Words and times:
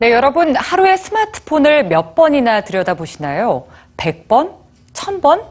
네, 0.00 0.12
여러분 0.12 0.54
하루에 0.54 0.96
스마트폰을 0.96 1.84
몇 1.84 2.14
번이나 2.14 2.60
들여다보시나요? 2.60 3.66
100번? 3.96 4.52
1000번? 4.92 5.42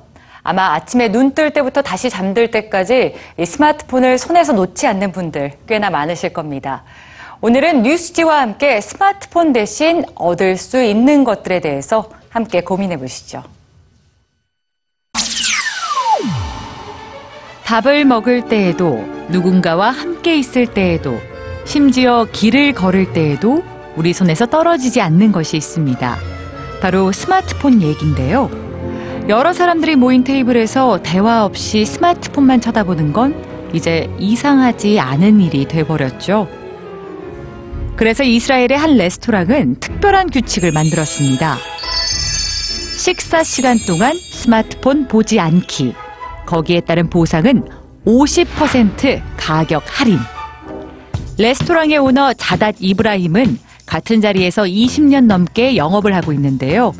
아마 0.42 0.74
아침에 0.74 1.10
눈 1.10 1.36
뜰 1.36 1.52
때부터 1.52 1.82
다시 1.82 2.10
잠들 2.10 2.50
때까지 2.52 3.16
이 3.38 3.46
스마트폰을 3.46 4.18
손에서 4.18 4.54
놓지 4.54 4.88
않는 4.88 5.12
분들 5.12 5.52
꽤나 5.68 5.90
많으실 5.90 6.32
겁니다. 6.32 6.84
오늘은 7.42 7.84
뉴스지와 7.84 8.40
함께 8.42 8.80
스마트폰 8.80 9.52
대신 9.52 10.06
얻을 10.16 10.56
수 10.56 10.82
있는 10.82 11.26
것들에 11.26 11.60
대해서 11.60 12.10
함께 12.30 12.62
고민해 12.62 12.98
보시죠. 12.98 13.44
밥을 17.66 18.06
먹을 18.06 18.46
때에도 18.46 19.06
누군가와 19.28 19.90
함께 19.92 20.38
있을 20.38 20.68
때에도 20.68 21.18
심지어 21.66 22.26
길을 22.32 22.72
걸을 22.72 23.12
때에도 23.12 23.62
우리 23.98 24.14
손에서 24.14 24.46
떨어지지 24.46 25.02
않는 25.02 25.32
것이 25.32 25.58
있습니다. 25.58 26.18
바로 26.82 27.12
스마트폰 27.12 27.82
얘기인데요. 27.82 28.50
여러 29.28 29.52
사람들이 29.52 29.96
모인 29.96 30.24
테이블에서 30.24 31.02
대화 31.02 31.44
없이 31.44 31.84
스마트폰만 31.84 32.62
쳐다보는 32.62 33.12
건 33.12 33.36
이제 33.74 34.10
이상하지 34.20 35.00
않은 35.00 35.42
일이 35.42 35.66
돼버렸죠. 35.66 36.48
그래서 37.96 38.24
이스라엘의 38.24 38.78
한 38.78 38.96
레스토랑은 38.96 39.80
특별한 39.80 40.30
규칙을 40.30 40.72
만들었습니다. 40.72 41.58
식사 43.00 43.44
시간 43.44 43.78
동안 43.88 44.14
스마트폰 44.16 45.08
보지 45.08 45.40
않기. 45.40 45.96
거기에 46.46 46.82
따른 46.82 47.10
보상은 47.10 47.68
50% 48.06 49.22
가격 49.36 49.84
할인. 49.88 50.20
레스토랑의 51.40 51.98
오너 51.98 52.34
자닷 52.34 52.76
이브라힘은 52.80 53.67
같은 53.88 54.22
자리에서 54.22 54.64
20년 54.64 55.26
넘게 55.26 55.78
영업을 55.78 56.14
하고 56.14 56.32
있는데요. 56.34 56.94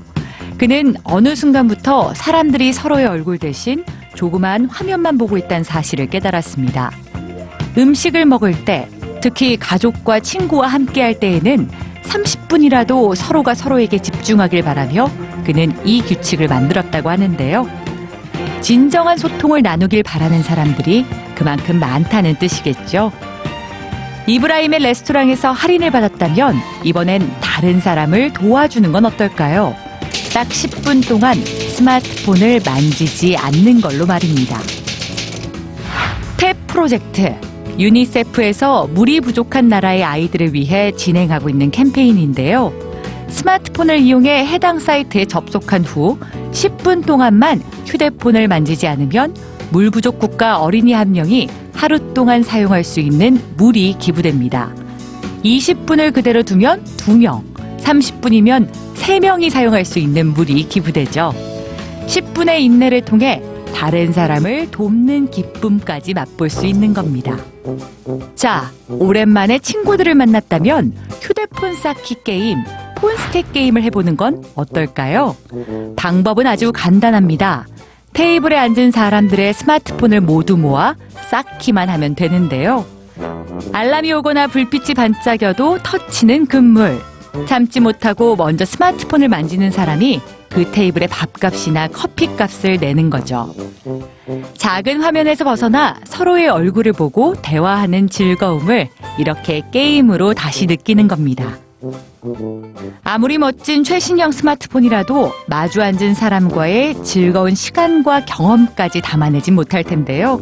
그는 0.58 0.96
어느 1.04 1.36
순간부터 1.36 2.16
사람들이 2.16 2.74
서로의 2.74 3.06
얼굴 3.06 3.38
대신 3.38 3.84
조그만 4.16 4.66
화면만 4.66 5.20
보고 5.20 5.38
있다는 5.38 5.64
사실을 5.64 6.08
깨달았습니다. 6.08 6.92
음식을 7.78 8.26
먹을 8.26 8.66
때, 8.66 8.90
특히 9.22 9.58
가족과 9.58 10.22
친구와 10.22 10.68
함께 10.68 11.04
할 11.04 11.20
때에는 11.20 11.70
30분이라도 12.04 13.14
서로가 13.14 13.54
서로에게 13.54 14.00
집중하길 14.00 14.64
바라며 14.64 15.12
그는 15.46 15.72
이 15.86 16.02
규칙을 16.02 16.48
만들었다고 16.48 17.10
하는데요. 17.10 17.68
진정한 18.62 19.18
소통을 19.18 19.62
나누길 19.62 20.02
바라는 20.04 20.42
사람들이 20.42 21.06
그만큼 21.36 21.80
많다는 21.80 22.36
뜻이겠죠. 22.40 23.12
이브라임의 24.30 24.80
레스토랑에서 24.80 25.54
할인을 25.54 25.90
받았다면 25.90 26.56
이번엔 26.84 27.32
다른 27.40 27.80
사람을 27.80 28.34
도와주는 28.34 28.92
건 28.92 29.06
어떨까요? 29.06 29.74
딱 30.34 30.50
10분 30.50 31.08
동안 31.08 31.36
스마트폰을 31.36 32.60
만지지 32.66 33.38
않는 33.38 33.80
걸로 33.80 34.06
말입니다. 34.06 34.60
탭 36.38 36.56
프로젝트. 36.68 37.34
유니세프에서 37.80 38.88
물이 38.88 39.22
부족한 39.22 39.70
나라의 39.70 40.04
아이들을 40.04 40.54
위해 40.54 40.92
진행하고 40.92 41.48
있는 41.48 41.72
캠페인인데요. 41.72 42.74
스마트폰을 43.30 44.00
이용해 44.00 44.46
해당 44.46 44.80
사이트에 44.80 45.26
접속한 45.26 45.86
후 45.86 46.18
10분 46.52 47.06
동안만 47.06 47.62
휴대폰을 47.86 48.50
만지지 48.50 48.88
않으면 48.88 49.36
물 49.70 49.90
부족 49.90 50.20
국가 50.20 50.60
어린이 50.60 50.92
한 50.92 51.12
명이 51.12 51.48
하루 51.78 52.14
동안 52.16 52.42
사용할 52.42 52.84
수 52.84 53.00
있는 53.00 53.40
물이 53.56 53.98
기부됩니다. 54.00 54.74
20분을 55.46 56.12
그대로 56.12 56.42
두면 56.42 56.84
2명, 56.98 57.44
30분이면 57.78 58.68
3명이 58.96 59.52
사용할 59.52 59.86
수 59.86 60.00
있는 60.00 60.34
물이 60.34 60.68
기부되죠. 60.68 61.34
10분의 62.08 62.62
인내를 62.62 63.02
통해 63.02 63.44
다른 63.76 64.12
사람을 64.12 64.72
돕는 64.72 65.30
기쁨까지 65.30 66.16
맛볼 66.16 66.50
수 66.50 66.66
있는 66.66 66.96
겁니다. 66.96 67.38
자, 68.34 68.72
오랜만에 68.90 69.60
친구들을 69.60 70.16
만났다면 70.16 70.94
휴대폰 71.22 71.76
쌓기 71.76 72.24
게임, 72.24 72.58
폰스택 72.96 73.54
게임을 73.54 73.84
해보는 73.84 74.18
건 74.18 74.44
어떨까요? 74.56 75.36
방법은 75.96 76.48
아주 76.48 76.72
간단합니다. 76.74 77.68
테이블에 78.18 78.58
앉은 78.58 78.90
사람들의 78.90 79.54
스마트폰을 79.54 80.22
모두 80.22 80.58
모아 80.58 80.96
쌓기만 81.30 81.88
하면 81.88 82.16
되는데요. 82.16 82.84
알람이 83.74 84.12
오거나 84.14 84.48
불빛이 84.48 84.96
반짝여도 84.96 85.84
터치는 85.84 86.48
금물. 86.48 87.00
참지 87.46 87.80
못하고 87.80 88.36
먼저 88.36 88.66
스마트폰을 88.66 89.28
만지는 89.28 89.70
사람이 89.70 90.20
그 90.50 90.72
테이블의 90.72 91.10
밥값이나 91.10 91.90
커피값을 91.90 92.78
내는 92.78 93.12
거죠. 93.12 93.54
작은 94.58 95.04
화면에서 95.04 95.44
벗어나 95.44 96.00
서로의 96.06 96.48
얼굴을 96.50 96.94
보고 96.94 97.36
대화하는 97.44 98.10
즐거움을 98.10 98.90
이렇게 99.20 99.62
게임으로 99.72 100.34
다시 100.34 100.66
느끼는 100.66 101.08
겁니다. 101.08 101.60
아무리 103.04 103.38
멋진 103.38 103.84
최신형 103.84 104.32
스마트폰이라도 104.32 105.32
마주 105.48 105.82
앉은 105.82 106.14
사람과의 106.14 107.04
즐거운 107.04 107.56
시간과 107.56 108.26
경험까지 108.26 109.02
담아내진 109.02 109.56
못할 109.56 109.84
텐데요. 109.84 110.42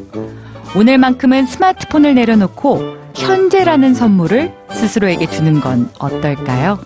오늘만큼은 0.76 1.46
스마트폰을 1.46 2.16
내려놓고 2.16 2.82
현재라는 3.16 3.94
선물을 3.94 4.54
스스로에게 4.72 5.28
주는 5.28 5.62
건 5.62 5.90
어떨까요? 6.00 6.80